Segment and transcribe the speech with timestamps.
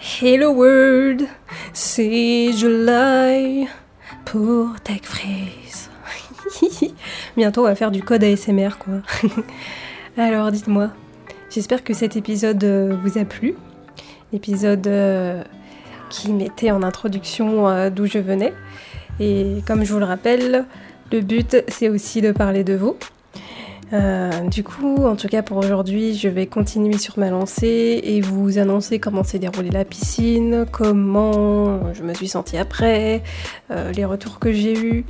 [0.00, 1.26] Hello World,
[1.72, 3.66] c'est July
[4.24, 5.00] pour Tech.
[7.36, 9.02] Bientôt on va faire du code ASMR quoi.
[10.16, 10.90] Alors dites-moi,
[11.50, 13.56] j'espère que cet épisode euh, vous a plu.
[14.32, 15.42] L'épisode euh,
[16.10, 18.54] qui mettait en introduction euh, d'où je venais.
[19.18, 20.64] Et comme je vous le rappelle,
[21.10, 22.96] le but c'est aussi de parler de vous.
[23.92, 28.20] Euh, du coup, en tout cas pour aujourd'hui, je vais continuer sur ma lancée et
[28.20, 33.22] vous annoncer comment s'est déroulée la piscine, comment je me suis sentie après,
[33.70, 35.04] euh, les retours que j'ai eus.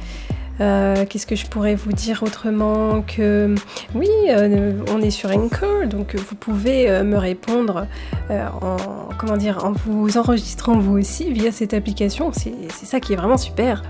[0.61, 3.55] Euh, Qu'est-ce que je pourrais vous dire autrement que
[3.95, 7.87] oui, euh, on est sur Anchor, donc vous pouvez euh, me répondre
[8.31, 8.77] en
[9.19, 12.31] comment dire en vous enregistrant vous aussi via cette application.
[12.33, 13.83] C'est ça qui est vraiment super.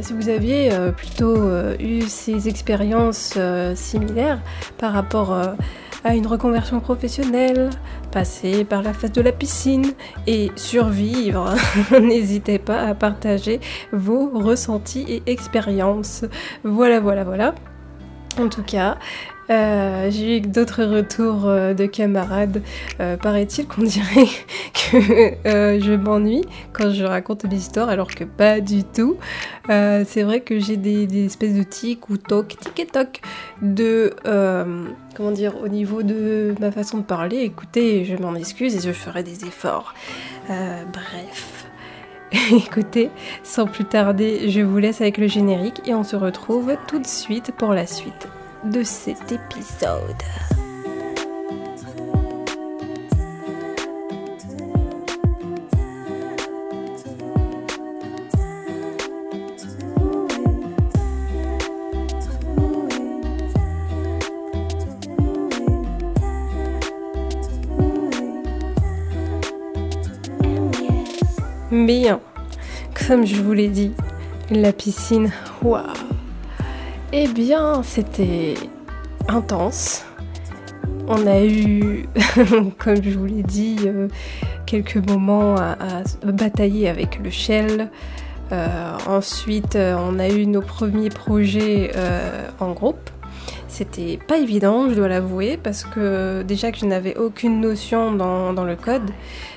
[0.00, 1.36] Si vous aviez plutôt
[1.78, 3.38] eu ces expériences
[3.74, 4.40] similaires
[4.78, 5.36] par rapport
[6.04, 7.70] à une reconversion professionnelle,
[8.12, 9.92] passer par la phase de la piscine
[10.26, 11.54] et survivre,
[12.00, 13.60] n'hésitez pas à partager
[13.92, 16.24] vos ressentis et expériences.
[16.64, 17.54] Voilà, voilà, voilà.
[18.38, 18.98] En tout cas,
[19.50, 22.62] euh, j'ai eu d'autres retours euh, de camarades.
[23.00, 24.26] Euh, Paraît-il qu'on dirait
[24.90, 29.16] que je m'ennuie quand je raconte l'histoire, alors que pas du tout.
[29.68, 33.20] C'est vrai que j'ai des, espèces de tics ou toc, tic et toc
[33.62, 34.14] de.
[35.14, 37.38] comment dire, au niveau de ma façon de parler.
[37.38, 39.94] Écoutez, je m'en excuse et je ferai des efforts.
[40.48, 41.66] Bref.
[42.52, 43.10] Écoutez,
[43.42, 47.06] sans plus tarder, je vous laisse avec le générique et on se retrouve tout de
[47.06, 48.28] suite pour la suite
[48.64, 50.14] de cet épisode.
[71.70, 72.20] Bien,
[73.06, 73.92] comme je vous l'ai dit,
[74.50, 75.30] la piscine,
[75.62, 76.07] waouh
[77.10, 78.52] Eh bien, c'était
[79.28, 80.04] intense.
[81.06, 82.06] On a eu,
[82.78, 84.08] comme je vous l'ai dit, euh,
[84.66, 87.88] quelques moments à, batailler avec le shell.
[88.52, 91.92] Euh, ensuite, euh, on a eu nos premiers projets
[92.60, 93.10] en groupe.
[93.68, 98.52] C'était pas évident, je dois l'avouer, parce que déjà que je n'avais aucune notion dans,
[98.52, 99.10] dans le code,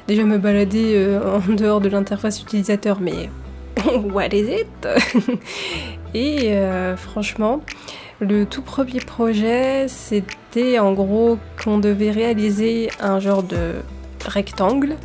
[0.08, 1.20] déjà me balader
[1.50, 3.30] en dehors de l'interface utilisateur, mais
[4.14, 4.88] what is it?
[6.14, 7.62] Et euh, franchement,
[8.20, 13.76] le tout premier projet, c'était en gros qu'on devait réaliser un genre de
[14.26, 14.96] rectangle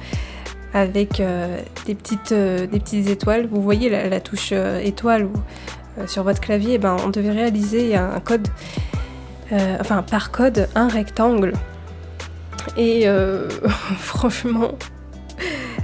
[0.74, 3.46] avec euh, des, petites, euh, des petites étoiles.
[3.50, 5.28] Vous voyez la, touche étoile
[6.06, 8.48] sur votre clavier, eh ben, on devait réaliser un code,
[9.80, 11.54] enfin par code, un rectangle.
[12.76, 13.06] Et
[13.98, 14.72] franchement,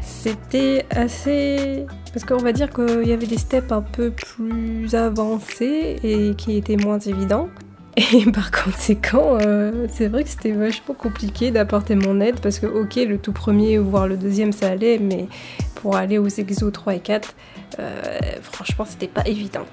[0.02, 1.86] c'était assez...
[2.12, 6.56] Parce qu'on va dire qu'il y avait des steps un peu plus avancés et qui
[6.56, 7.48] étaient moins évidents.
[7.96, 12.66] Et par conséquent, euh, c'est vrai que c'était vachement compliqué d'apporter mon aide parce que,
[12.66, 15.26] ok, le tout premier, voire le deuxième, ça allait, mais
[15.74, 17.34] pour aller aux exos 3 et 4,
[17.78, 18.00] euh,
[18.40, 19.66] franchement, c'était pas évident.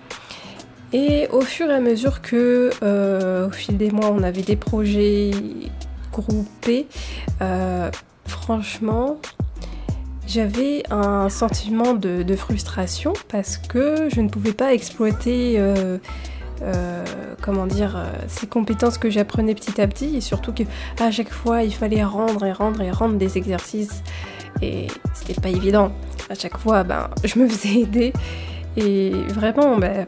[0.91, 4.56] Et au fur et à mesure que, euh, au fil des mois, on avait des
[4.56, 5.31] projets
[6.11, 6.88] groupés,
[8.25, 9.19] franchement,
[10.29, 15.97] j'avais un sentiment de, frustration parce que je ne pouvais pas exploiter, euh,
[16.62, 17.03] euh,
[17.41, 20.63] comment dire, euh, ces compétences que j'apprenais petit à petit et surtout que
[21.01, 24.03] à chaque fois il fallait rendre et rendre et rendre des exercices
[24.62, 25.91] et c'était pas évident.
[26.29, 28.13] À chaque fois, ben, je me faisais aider
[28.78, 30.06] et vraiment, ben,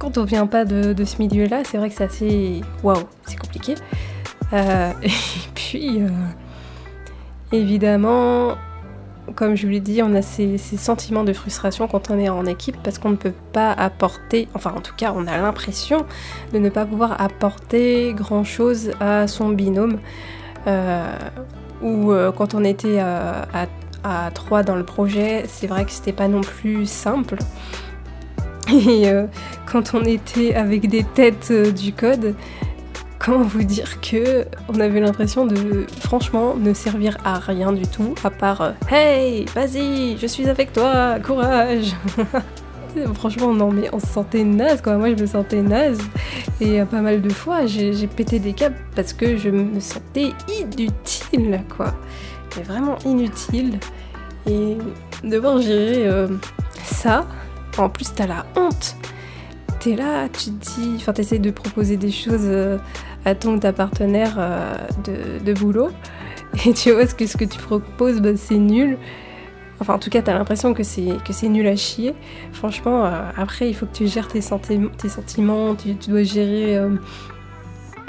[0.00, 3.76] quand on vient pas de, ce milieu-là, c'est vrai que c'est assez, waouh, c'est compliqué.
[4.52, 5.08] Et
[5.54, 6.02] puis,
[7.52, 8.56] évidemment,
[9.34, 12.44] comme je vous l'ai dit, on a ces, sentiments de frustration quand on est en
[12.46, 16.04] équipe parce qu'on ne peut pas apporter, enfin en tout cas on a l'impression
[16.52, 19.98] de ne pas pouvoir apporter grand-chose à son binôme.
[20.66, 21.16] Euh,
[21.80, 23.66] ou euh, quand on était euh, à,
[24.04, 27.36] à trois dans le projet, c'est vrai que c'était pas non plus simple.
[28.72, 29.10] Et
[29.66, 32.34] quand on était avec des têtes du code,
[33.24, 38.14] comment vous dire que on avait l'impression de franchement ne servir à rien du tout
[38.24, 41.92] à part euh, Hey, vas-y, je suis avec toi, courage.
[43.14, 45.98] franchement non mais on se sentait naze quoi, moi je me sentais naze
[46.60, 50.32] et euh, pas mal de fois j'ai pété des câbles parce que je me sentais
[50.60, 51.94] inutile quoi.
[52.56, 53.78] Mais vraiment inutile
[54.46, 54.76] et
[55.24, 56.28] devoir gérer euh,
[56.84, 57.26] ça,
[57.78, 58.96] en plus t'as la honte.
[59.82, 62.78] T'es là, tu te dis, enfin t'essayes de proposer des choses euh,
[63.24, 65.90] à ton ou ta partenaire euh, de, de boulot
[66.64, 68.96] et tu vois que, ce que tu proposes, bah, c'est nul.
[69.80, 72.14] Enfin, en tout cas, t'as l'impression que c'est, que c'est nul à chier.
[72.52, 74.38] Franchement, euh, après, il faut que tu gères tes,
[74.98, 76.78] tes sentiments, tu, dois gérer,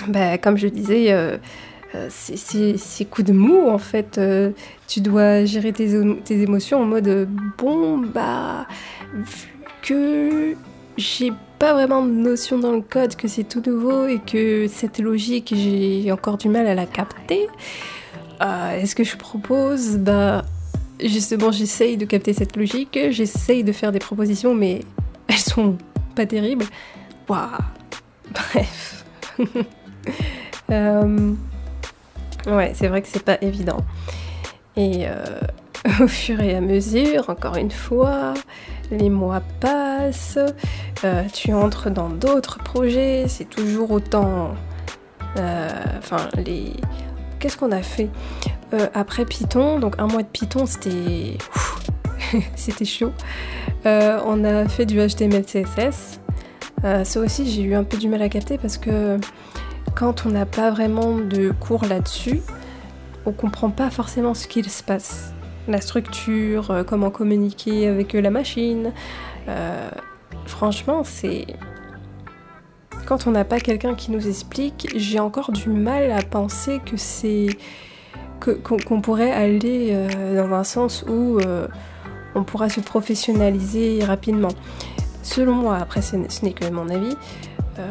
[0.09, 1.37] bah, comme je disais, euh,
[2.09, 4.21] ces, coups de mou, en fait.
[4.87, 5.89] tu dois gérer tes,
[6.23, 7.27] tes, émotions en mode,
[7.57, 8.67] bon, bah,
[9.15, 9.47] vu
[9.81, 10.55] que
[10.97, 11.31] j'ai
[11.63, 15.53] pas vraiment de notion dans le code, que c'est tout nouveau et que cette logique,
[15.55, 17.47] j'ai encore du mal à la capter.
[18.41, 19.95] Est-ce que je propose?
[19.95, 20.43] Bah,
[21.01, 24.81] justement, j'essaye de capter cette logique, j'essaye de faire des propositions, mais
[25.29, 25.77] elles sont
[26.15, 26.65] pas terribles.
[27.29, 27.47] Waouh
[28.29, 29.05] Bref.
[30.71, 31.33] Euh,
[32.47, 33.77] ouais, c'est vrai que c'est pas évident.
[34.75, 35.39] Et euh,
[36.01, 38.33] au fur et à mesure, encore une fois,
[38.97, 40.39] les mois passent,
[41.03, 44.51] euh, tu entres dans d'autres projets, c'est toujours autant.
[45.35, 46.73] Enfin, les.
[47.39, 48.09] Qu'est-ce qu'on a fait?
[48.73, 51.37] Euh, après Python, donc un mois de Python, c'était.
[52.55, 53.11] c'était chaud.
[53.85, 56.19] Euh, on a fait du HTML, CSS.
[56.83, 59.19] Euh, ça aussi, j'ai eu un peu du mal à capter parce que
[59.95, 62.41] quand on n'a pas vraiment de cours là-dessus,
[63.25, 65.32] on comprend pas forcément ce qu'il se passe.
[65.67, 68.91] La structure, comment communiquer avec la machine.
[70.45, 71.47] franchement, c'est.
[73.05, 76.97] Quand on n'a pas quelqu'un qui nous explique, j'ai encore du mal à penser que
[76.97, 77.47] c'est
[78.39, 81.67] qu'on pourrait aller euh, dans un sens où euh,
[82.35, 84.49] on pourra se professionnaliser rapidement.
[85.21, 87.15] Selon moi, après ce n'est que mon avis,
[87.79, 87.89] euh,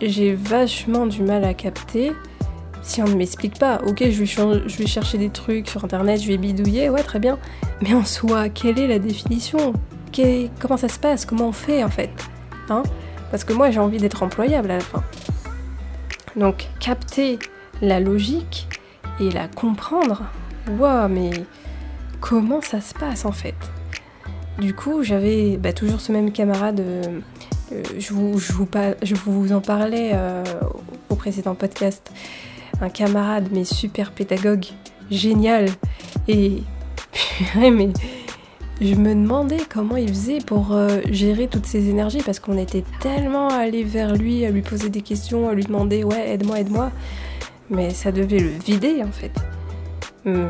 [0.00, 2.12] j'ai vachement du mal à capter
[2.86, 3.80] si on ne m'explique pas.
[3.86, 7.38] Ok, je vais, chercher des trucs sur internet, je vais bidouiller, ouais, très bien.
[7.82, 9.72] Mais en soi, quelle est la définition?
[10.58, 11.26] Comment ça se passe?
[11.26, 12.10] Comment on fait en fait?
[12.70, 12.82] Hein?
[13.30, 15.04] Parce que moi, j'ai envie d'être employable à la fin.
[16.36, 17.38] Donc, capter
[17.82, 18.66] la logique,
[19.20, 20.24] et la comprendre.
[20.78, 21.30] Waouh, mais
[22.20, 23.54] comment ça se passe en fait?
[24.58, 26.80] Du coup, j'avais bah, toujours ce même camarade.
[26.80, 27.20] Euh,
[27.72, 28.12] euh, je,
[29.14, 30.44] vous, en parlais euh,
[31.08, 32.10] au précédent podcast.
[32.80, 34.66] Un camarade, mais super pédagogue,
[35.10, 35.66] génial.
[36.28, 36.62] Et
[37.56, 37.90] mais
[38.80, 40.76] je me demandais comment il faisait pour
[41.08, 45.00] gérer toutes ces énergies parce qu'on était tellement allé vers lui, à lui poser des
[45.00, 46.92] questions, à lui demander ouais aide-moi, aide-moi
[47.70, 49.32] mais ça devait le vider en fait.
[50.24, 50.48] Hmm.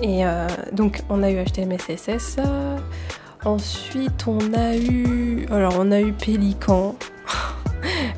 [0.00, 2.38] Et euh, donc on a eu HTML CSS.
[3.44, 5.46] ensuite on a eu.
[5.50, 6.96] Alors on a eu Pélican.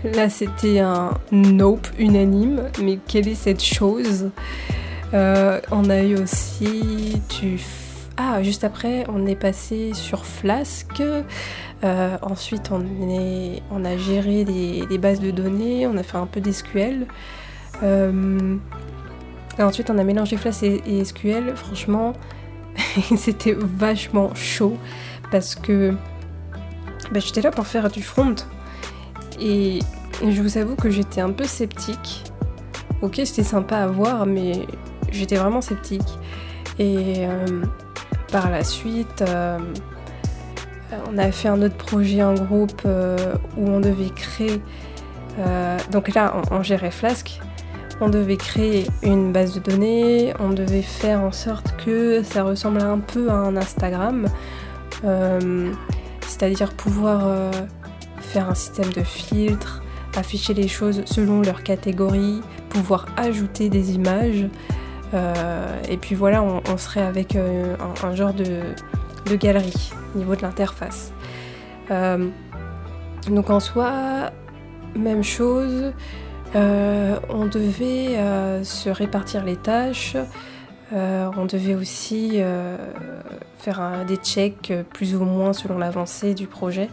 [0.05, 2.65] Là c'était un nope unanime.
[2.83, 4.31] Mais quelle est cette chose?
[5.15, 7.61] Euh, On a eu aussi du.
[8.17, 11.03] Ah, juste après, on est passé sur Flask.
[11.83, 17.07] Euh, ensuite, on, a géré des, bases de données, on a fait un peu d'SQL.
[17.83, 18.57] Euh,
[19.59, 21.57] ensuite, on a mélangé Flash et, SQL.
[21.57, 22.13] Franchement,
[23.17, 24.77] c'était vachement chaud
[25.33, 25.95] parce que
[27.11, 28.37] bah, j'étais là pour faire du front.
[29.41, 29.81] Et
[30.23, 32.25] je vous avoue que j'étais un peu sceptique.
[33.03, 34.67] Ok, c'était sympa à voir, mais
[35.11, 36.19] j'étais vraiment sceptique.
[36.79, 37.63] Et euh,
[38.33, 39.59] par la suite, euh,
[41.11, 44.61] on a fait un autre projet en groupe euh, où on devait créer.
[45.91, 47.41] Donc là, on, gérait Flask.
[48.01, 52.81] On devait créer une base de données, on devait faire en sorte que ça ressemble
[52.81, 54.29] un peu à un Instagram,
[56.23, 57.51] c'est-à-dire pouvoir
[58.35, 59.81] faire un système de filtres,
[60.17, 64.49] afficher les choses selon leur catégorie, pouvoir ajouter des images.
[65.89, 71.13] et puis voilà, on, serait avec un, genre de, galerie au niveau de l'interface.
[71.93, 72.29] Euh,
[73.29, 74.33] donc en soi,
[74.97, 75.93] même chose,
[76.57, 80.17] euh, on devait euh, se répartir les tâches,
[80.93, 82.41] on devait aussi
[83.59, 86.89] faire des checks plus ou moins selon l'avancée du projet.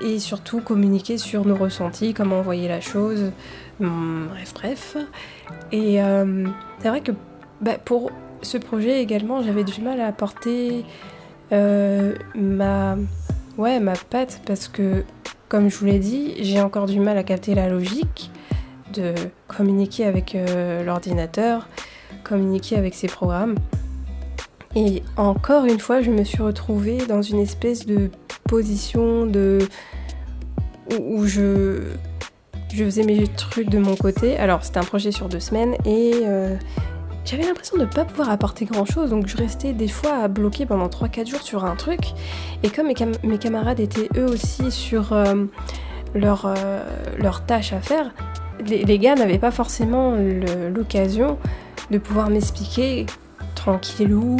[0.00, 3.32] Et surtout communiquer sur nos ressentis, comment on voyait la chose,
[3.80, 4.96] hum, bref, bref.
[5.70, 5.98] Et
[6.80, 7.12] c'est vrai que
[7.60, 8.10] bah, pour
[8.42, 10.84] ce projet également, j'avais du mal à apporter
[11.52, 12.96] euh, ma,
[13.56, 15.04] ouais, ma patte parce que,
[15.48, 18.30] comme je vous l'ai dit, j'ai encore du mal à capter la logique
[18.92, 19.14] de
[19.48, 21.68] communiquer avec euh, l'ordinateur,
[22.24, 23.54] communiquer avec ses programmes.
[24.74, 28.10] Et encore une fois, je me suis retrouvée dans une espèce de
[28.52, 29.60] position de
[31.00, 31.84] où, je
[32.74, 34.36] je faisais mes trucs de mon côté.
[34.36, 36.54] Alors c'était un projet sur deux semaines et euh,
[37.24, 40.66] j'avais l'impression de ne pas pouvoir apporter grand chose, donc je restais des fois bloquée
[40.66, 42.00] pendant 3-4 jours sur un truc.
[42.62, 45.46] Et comme mes, camarades étaient eux aussi sur euh,
[46.14, 46.84] leur, euh,
[47.16, 48.12] leur tâche à faire,
[48.66, 50.14] les, gars n'avaient pas forcément
[50.74, 51.38] l'occasion
[51.90, 53.06] de pouvoir m'expliquer
[53.54, 54.36] tranquillou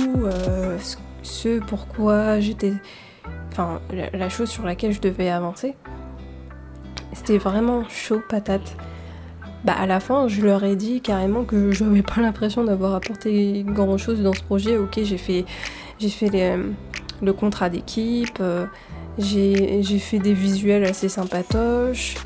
[1.23, 2.75] ce pourquoi j'étais.
[3.53, 5.75] Enfin, la, chose sur laquelle je devais avancer.
[7.13, 8.77] C'était vraiment chaud patate.
[9.65, 12.95] Bah, à la fin, je leur ai dit carrément que je n'avais pas l'impression d'avoir
[12.95, 14.79] apporté grand chose dans ce projet.
[14.79, 15.45] Ok, j'ai fait,
[15.99, 16.31] j'ai fait
[17.21, 18.67] le contrat d'équipe, euh,
[19.19, 22.17] j'ai fait des visuels assez sympatoches.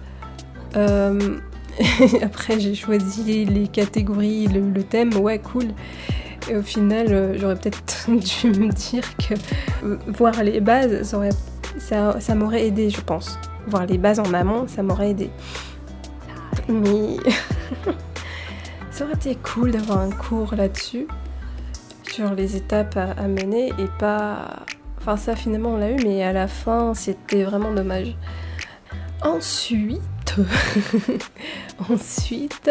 [0.76, 1.38] Euh,
[2.23, 5.66] après, j'ai choisi les catégories, le, thème, ouais, cool.
[6.48, 9.34] Et au final, euh, j'aurais peut-être dû me dire que
[10.10, 11.16] voir les bases,
[11.78, 13.38] ça, ça m'aurait aidé, je pense.
[13.66, 15.30] Voir les bases en amont, ça m'aurait aidé.
[16.68, 17.16] Mais
[18.90, 21.06] ça aurait été cool d'avoir un cours là-dessus,
[22.10, 24.64] sur les étapes à, mener et pas.
[24.98, 28.16] Enfin, ça finalement on l'a eu, mais à la fin c'était vraiment dommage.
[29.22, 30.36] Ensuite,
[31.90, 32.70] ensuite,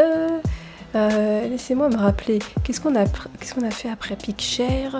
[0.95, 4.99] euh, laissez-moi me rappeler, qu'est-ce qu'on a, fait après Picture?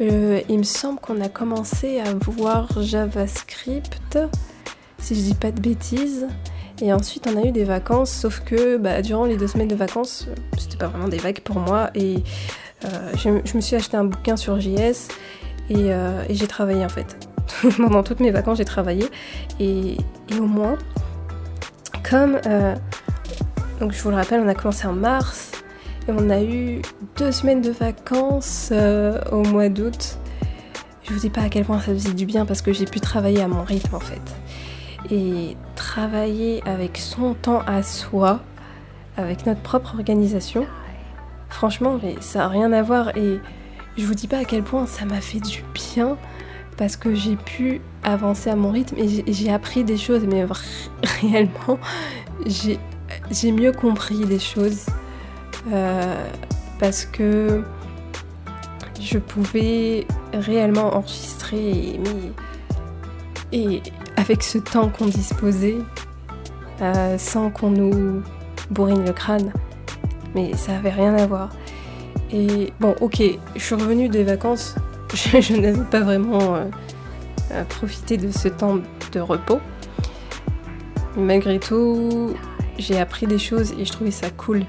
[0.00, 4.18] Euh, Il me semble qu'on a commencé à voir JavaScript,
[4.98, 6.26] si je dis pas de bêtises.
[6.80, 9.74] Et ensuite, on a eu des vacances, sauf que bah, durant les deux semaines de
[9.74, 10.26] vacances,
[10.56, 11.90] c'était pas vraiment des vagues pour moi.
[11.94, 12.16] Et
[12.84, 15.08] euh, je, me suis acheté un bouquin sur JS
[15.70, 15.90] et,
[16.30, 17.16] j'ai travaillé en fait.
[17.76, 19.06] Pendant toutes mes vacances, j'ai travaillé.
[19.60, 19.96] Et,
[20.36, 20.78] au moins,
[22.08, 22.40] comme.
[23.78, 25.52] Euh, donc, je vous le rappelle, on a commencé en mars
[26.08, 26.82] et on a eu
[27.16, 28.72] deux semaines de vacances
[29.32, 30.18] au mois d'août.
[31.04, 33.00] Je vous dis pas à quel point ça faisait du bien parce que j'ai pu
[33.00, 34.20] travailler à mon rythme en fait
[35.10, 38.40] et travailler avec son temps à soi,
[39.16, 40.66] avec notre propre organisation,
[41.48, 43.38] franchement, ça n'a rien à voir et
[43.96, 46.16] je vous dis pas à quel point ça m'a fait du bien
[46.76, 50.46] parce que j'ai pu avancer à mon rythme et j'ai appris des choses, mais
[51.22, 51.78] réellement,
[52.46, 52.78] j'ai
[53.52, 54.86] mieux compris des choses
[55.72, 56.28] euh,
[56.78, 57.62] parce que
[59.00, 62.00] je pouvais réellement enregistrer
[63.52, 63.82] et
[64.16, 65.78] avec ce temps qu'on disposait,
[66.82, 68.22] euh, sans qu'on nous
[68.70, 69.52] bourrine le crâne.
[70.34, 71.50] Mais ça avait rien à voir.
[72.30, 73.22] Et bon, ok,
[73.56, 74.74] je suis revenue des vacances,
[75.14, 78.78] je, n'avais pas vraiment euh, profité de ce temps
[79.12, 79.60] de repos.
[81.16, 82.34] Malgré tout,
[82.78, 84.62] j'ai appris des choses et je trouvais ça cool.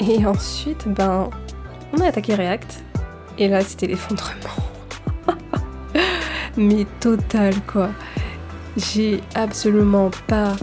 [0.00, 1.30] Et ensuite, ben,
[1.92, 2.82] on a attaqué React.
[3.38, 4.34] Et là, c'était l'effondrement.
[6.56, 7.90] Mais total, quoi
[8.76, 10.56] j'ai absolument pas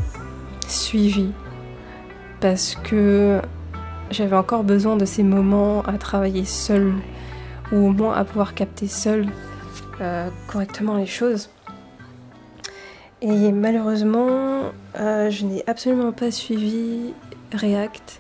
[0.68, 1.32] suivi
[2.40, 3.42] parce que
[4.10, 6.94] j'avais encore besoin de ces moments à travailler seul
[7.72, 9.28] ou au moins à pouvoir capter seul
[10.02, 11.50] euh, correctement les choses.
[13.22, 17.14] Et malheureusement, euh, je n'ai absolument pas suivi
[17.54, 18.20] React.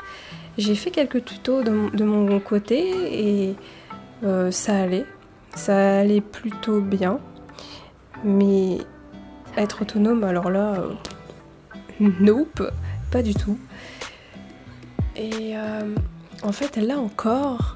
[0.57, 3.55] J'ai fait quelques tutos de, mon côté et
[4.23, 5.05] euh, ça allait.
[5.55, 7.19] Ça allait plutôt bien.
[8.23, 8.77] Mais
[9.57, 10.93] être autonome, alors là, euh,
[11.99, 12.61] nope,
[13.11, 13.57] pas du tout.
[15.15, 15.53] Et
[16.41, 17.75] en fait, là encore,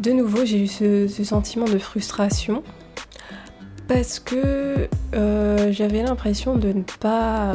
[0.00, 2.62] de nouveau, j'ai eu ce, sentiment de frustration
[3.88, 7.54] parce que euh, j'avais l'impression de ne pas.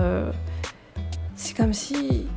[1.36, 2.28] c'est comme si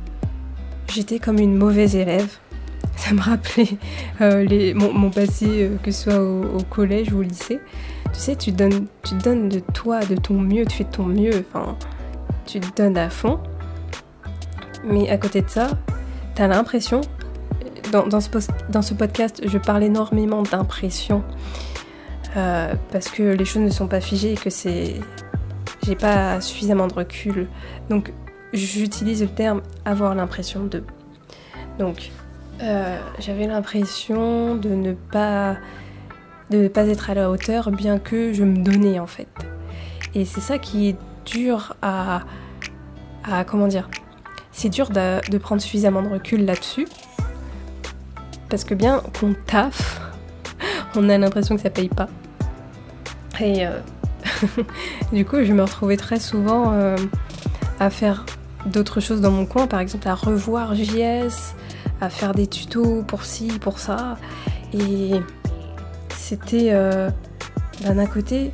[0.91, 2.37] j'étais comme une mauvaise élève.
[2.95, 3.77] Ça me rappelait
[4.19, 7.59] les, mon, passé, que ce soit au, collège ou au lycée
[8.13, 11.05] tu sais, tu donnes, tu donnes de toi, de ton mieux, tu fais de ton
[11.05, 11.75] mieux, enfin,
[12.45, 13.39] tu te donnes à fond.
[14.83, 15.71] Mais à côté de ça,
[16.35, 17.01] t'as l'impression,
[17.91, 18.29] dans, ce
[18.69, 21.23] dans, ce podcast, je parle énormément d'impression,
[22.35, 24.95] euh, parce que les choses ne sont pas figées et que c'est...
[25.85, 27.47] J'ai pas suffisamment de recul.
[27.89, 28.13] Donc,
[28.53, 30.83] j'utilise le terme avoir l'impression de.
[31.77, 32.11] Donc,
[32.61, 35.57] euh, j'avais l'impression de ne pas
[36.49, 39.27] de ne pas être à la hauteur, bien que je me donnais en fait.
[40.13, 42.21] Et c'est ça qui est dur à,
[43.23, 43.89] à comment dire,
[44.51, 46.87] c'est dur de, prendre suffisamment de recul là-dessus,
[48.49, 49.99] parce que bien qu'on taffe,
[50.95, 52.07] on a l'impression que ça paye pas.
[53.39, 53.79] Et euh,
[55.13, 56.95] du coup, je me retrouvais très souvent euh,
[57.79, 58.25] à faire
[58.65, 61.55] d'autres choses dans mon coin, par exemple à revoir JS,
[62.01, 64.17] à faire des tutos pour ci, pour ça.
[64.73, 65.13] Et
[66.15, 67.09] c'était euh,
[67.81, 68.51] d'un côté,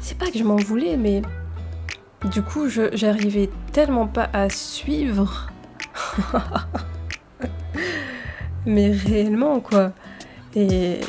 [0.00, 1.22] c'est pas que je m'en voulais, mais
[2.30, 5.50] du coup, j'arrivais tellement pas à suivre.
[8.66, 9.92] mais réellement, quoi.
[10.54, 11.00] Et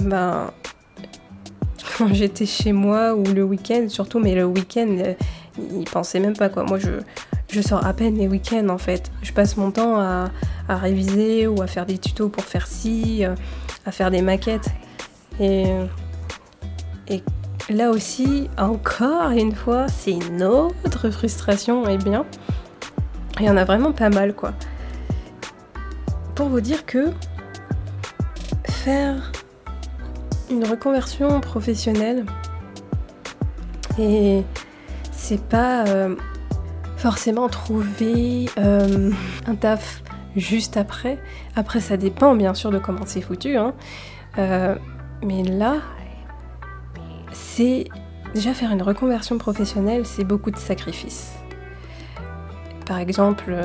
[0.00, 0.50] ben,
[1.96, 5.14] quand j'étais chez moi ou le week-end, surtout, mais le week-end,
[5.58, 6.64] il pensait même pas, quoi.
[6.64, 6.90] Moi, je,
[7.50, 9.10] je sors à peine les week-ends en fait.
[9.22, 10.30] Je passe mon temps à,
[10.68, 13.34] réviser ou à faire des tutos pour faire ci, euh,
[13.84, 14.70] à faire des maquettes.
[15.38, 15.66] Et,
[17.08, 17.22] et
[17.68, 22.24] là aussi, encore une fois, c'est une autre frustration, et bien.
[23.38, 24.52] Il y en a vraiment pas mal quoi.
[26.34, 27.10] Pour vous dire que
[28.64, 29.31] faire
[30.52, 32.26] une reconversion professionnelle
[33.98, 34.42] et
[35.10, 36.14] c'est pas euh,
[36.96, 39.10] forcément trouver euh,
[39.46, 40.02] un taf
[40.36, 41.18] juste après.
[41.56, 43.56] Après, ça dépend bien sûr de comment c'est foutu.
[43.56, 43.72] Hein.
[44.38, 44.74] Euh,
[45.22, 45.76] mais là,
[47.32, 47.84] c'est
[48.34, 51.32] déjà faire une reconversion professionnelle, c'est beaucoup de sacrifices.
[52.86, 53.56] Par exemple,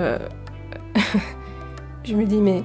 [2.05, 2.63] je me dis mais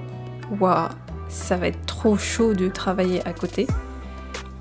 [0.60, 0.88] waouh,
[1.28, 3.66] ça va être trop chaud de travailler à côté.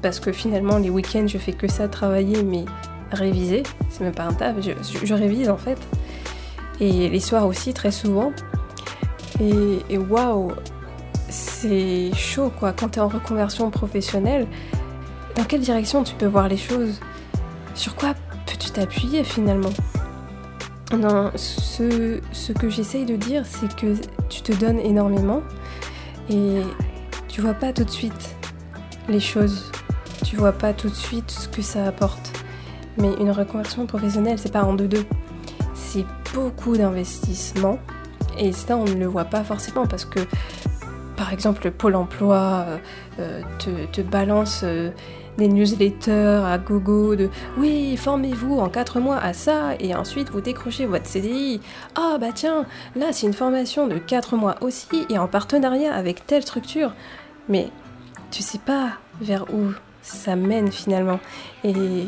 [0.01, 2.65] Parce que finalement, les week-ends, je fais que ça, travailler, mais
[3.11, 3.63] réviser.
[3.89, 5.77] C'est même pas un taf, je révise en fait
[6.81, 8.33] et les soirs aussi très souvent.
[9.39, 10.51] Et waouh,
[11.29, 12.73] c'est chaud quoi.
[12.73, 14.47] Quand tu es en reconversion professionnelle,
[15.35, 16.99] dans quelle direction tu peux voir les choses?
[17.73, 18.13] Sur quoi
[18.45, 19.71] peux-tu t'appuyer finalement?
[20.97, 23.95] Non, ce, ce que j'essaye de dire, c'est que
[24.29, 25.41] tu te donnes énormément
[26.29, 26.61] et
[27.29, 28.35] tu vois pas tout de suite
[29.07, 29.71] les choses.
[30.31, 32.31] Tu vois pas tout de suite ce que ça apporte.
[32.97, 35.05] Mais une reconversion professionnelle, c'est pas en deux-deux
[35.91, 37.77] c'est beaucoup d'investissement.
[38.37, 40.21] Et ça, on ne le voit pas forcément parce que,
[41.17, 42.77] par exemple, Pôle emploi euh,
[43.19, 43.41] euh,
[43.91, 44.91] te, balance euh,
[45.37, 50.39] des newsletters à gogo de oui, formez-vous en 4 mois à ça et ensuite vous
[50.39, 51.59] décrochez votre CDI.
[51.95, 56.25] Ah bah tiens, là c'est une formation de 4 mois aussi et en partenariat avec
[56.25, 56.93] telle structure.
[57.49, 57.69] Mais
[58.29, 61.19] tu sais pas vers où ça mène finalement.
[61.63, 62.07] Et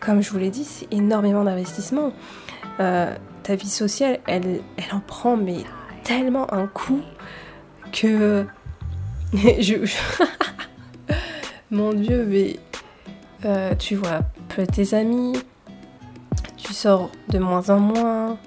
[0.00, 2.12] comme je vous l'ai dit, c'est énormément d'investissement.
[2.80, 5.58] Euh, ta vie sociale, elle, elle en prend mais
[6.04, 7.02] tellement un coup
[7.92, 8.46] que
[9.34, 9.74] je,
[11.70, 12.58] mon Dieu, mais
[13.44, 15.38] euh, tu vois peu tes amis,
[16.56, 18.38] tu sors de moins en moins,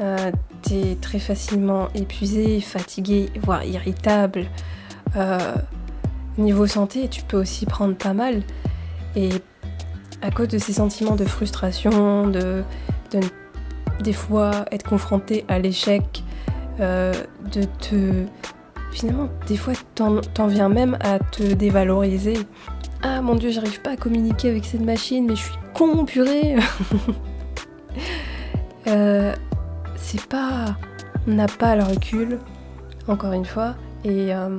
[0.00, 0.30] euh,
[0.62, 4.46] t'es très facilement épuisé, fatigué, voire irritable.
[6.38, 8.42] Niveau santé, tu peux aussi prendre pas mal.
[9.16, 9.30] Et
[10.22, 12.62] à cause de ces sentiments de frustration, de,
[13.12, 13.20] de
[14.02, 16.24] des fois être confronté à l'échec,
[16.80, 17.12] euh,
[17.52, 18.24] de te...
[18.92, 22.36] Finalement, des fois, t'en viens même à te dévaloriser.
[23.02, 26.56] Ah mon dieu, j'arrive pas à communiquer avec cette machine, mais je suis con, purée
[28.86, 29.34] euh,
[29.96, 30.76] C'est pas...
[31.26, 32.38] On n'a pas le recul,
[33.08, 34.58] encore une fois, et euh,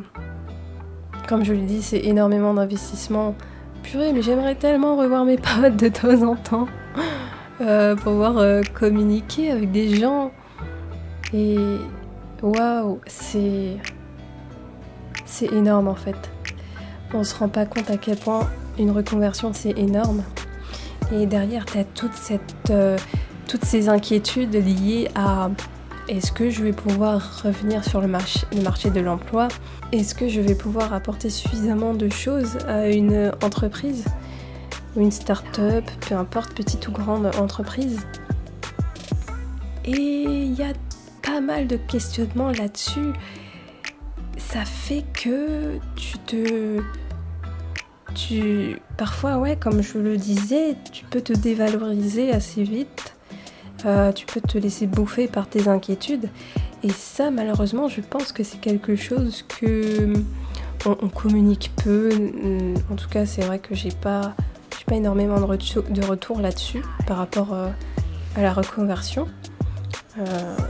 [1.27, 3.35] comme je l'ai dit, c'est énormément d'investissement.
[3.83, 6.67] Purée, mais j'aimerais tellement revoir mes potes de temps en temps.
[7.61, 10.31] Euh, pouvoir euh, communiquer avec des gens.
[11.33, 11.57] Et
[12.41, 13.77] waouh, c'est.
[15.25, 16.31] C'est énorme en fait.
[17.13, 20.23] On se rend pas compte à quel point une reconversion c'est énorme.
[21.11, 22.97] Et derrière, tu as toute cette, euh,
[23.47, 25.49] toutes ces inquiétudes liées à
[26.07, 29.47] est-ce que je vais pouvoir revenir sur le marché, de l'emploi?
[29.91, 34.05] Est-ce que je vais pouvoir apporter suffisamment de choses à une entreprise?
[34.95, 37.99] Ou une start-up, peu importe, petite ou grande entreprise?
[39.85, 40.73] Et il y a
[41.21, 43.13] pas mal de questionnements là-dessus.
[44.37, 46.81] Ça fait que tu te.
[48.13, 48.77] Tu.
[48.97, 53.12] Parfois, ouais, comme je le disais, tu peux te dévaloriser assez vite.
[53.85, 56.29] Euh, tu peux te laisser bouffer par tes inquiétudes.
[56.83, 60.13] Et ça, malheureusement, je pense que c'est quelque chose que
[60.85, 62.09] on, communique peu.
[62.91, 64.35] En tout cas, c'est vrai que j'ai pas
[64.85, 67.69] pas énormément de, retour, de retour là-dessus par rapport euh,
[68.35, 69.27] à la reconversion,
[70.19, 70.23] euh,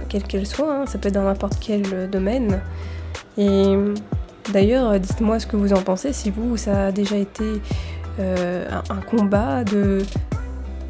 [0.10, 0.86] quelle qu'elle soit, hein.
[0.86, 2.62] ça peut être dans n'importe quel domaine.
[3.38, 3.76] Et
[4.52, 7.62] d'ailleurs, dites-moi ce que vous en pensez, si vous, ça a déjà été
[8.20, 10.04] euh, un, combat de,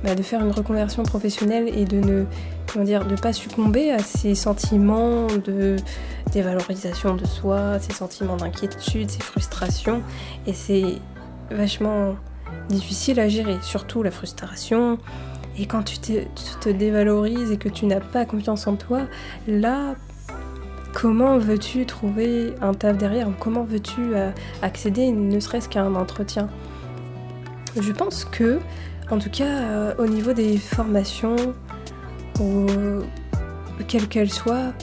[0.03, 5.77] bah, de faire une reconversion professionnelle et de ne pas succomber à ces sentiments de
[6.31, 10.01] dévalorisation de soi, ces sentiments d'inquiétude, ces frustrations.
[10.45, 10.99] Et c'est
[11.51, 12.15] vachement
[12.69, 14.97] difficile à gérer, surtout la frustration.
[15.57, 19.01] Et quand tu te, dévalorises et que tu n'as pas confiance en toi,
[19.47, 19.95] là,
[20.93, 26.49] comment veux-tu trouver un taf derrière Comment veux-tu euh, accéder ne serait-ce qu'à un entretien?
[27.79, 28.59] Je pense que,
[29.13, 31.35] en tout cas, euh, au niveau des formations,
[33.87, 34.73] quelles qu'elles soient,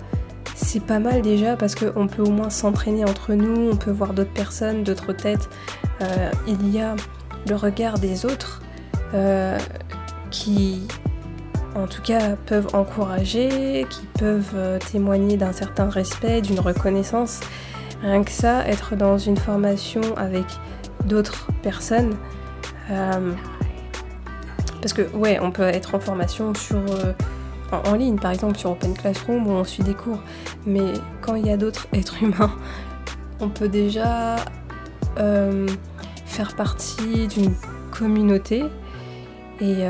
[0.54, 4.14] c'est pas mal déjà parce qu'on peut au moins s'entraîner entre nous, on peut voir
[4.14, 5.48] d'autres personnes, d'autres têtes.
[6.00, 6.94] Euh, il y a
[7.48, 8.62] le regard des autres
[9.14, 9.58] euh,
[10.30, 10.86] qui,
[11.74, 17.40] en tout cas peuvent encourager, qui peuvent témoigner d'un certain respect, d'une reconnaissance.
[18.02, 20.44] Rien que ça, être dans une formation avec
[21.04, 22.14] d'autres personnes.
[24.80, 27.12] Parce que ouais, on peut être en formation sur euh,
[27.72, 30.20] en, ligne, par exemple sur Open Classroom où on suit des cours.
[30.66, 32.52] Mais quand il y a d'autres êtres humains,
[33.40, 34.36] on peut déjà
[36.24, 37.52] faire partie d'une
[37.90, 38.64] communauté
[39.60, 39.84] et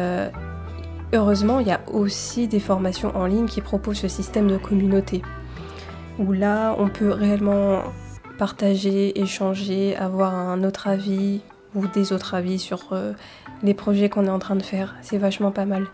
[1.13, 5.23] Heureusement, il y a aussi des formations en ligne qui proposent ce système de communauté,
[6.21, 7.83] où là, on peut réellement
[8.39, 11.41] partager, échanger, avoir un autre avis
[11.75, 13.13] ou des autres avis sur euh,
[13.63, 14.97] les projets qu'on est en train de faire.
[15.03, 15.87] C'est vachement pas mal.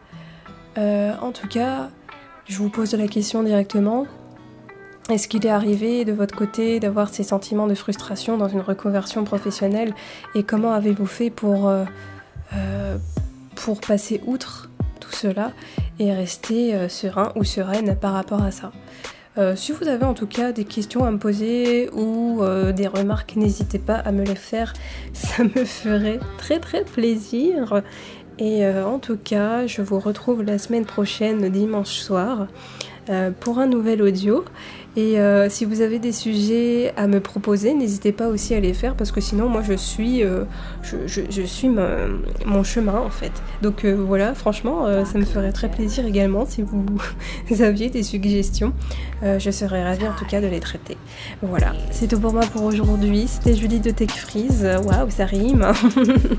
[0.79, 1.91] Euh, en tout cas,
[2.47, 4.07] je vous pose la question directement.
[5.09, 9.25] Est-ce qu'il est arrivé de votre côté d'avoir ces sentiments de frustration dans une reconversion
[9.25, 9.95] professionnelle
[10.35, 12.97] et comment avez-vous fait pour, euh,
[13.55, 14.69] pour passer outre
[15.13, 15.53] cela
[16.01, 18.73] et rester serein ou sereine par rapport à ça?
[19.39, 22.87] Euh, si vous avez en tout cas des questions à me poser ou euh, des
[22.87, 24.73] remarques, n'hésitez pas à me les faire,
[25.13, 27.83] ça me ferait très très plaisir.
[28.39, 32.49] Et en tout cas, je vous retrouve la semaine prochaine, dimanche soir,
[33.41, 34.45] pour un nouvel audio.
[34.97, 38.73] Et euh, si vous avez des sujets à me proposer, n'hésitez pas aussi à les
[38.73, 40.45] faire parce que sinon moi je suis, euh,
[40.83, 43.33] je, suis mon chemin en fait.
[43.61, 46.83] Donc euh, voilà, franchement, ça me ferait très plaisir également si vous,
[47.63, 48.73] aviez des suggestions.
[49.23, 50.97] je serais ravie en tout cas de les traiter.
[51.43, 53.27] Voilà, c'est tout pour moi pour aujourd'hui.
[53.29, 54.67] C'était Julie de Tech Freeze.
[54.85, 55.67] Waouh, ça rime.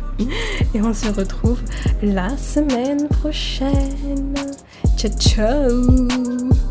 [0.73, 1.61] Et on se retrouve
[2.01, 4.33] la semaine prochaine.
[4.97, 6.66] Ciao ciao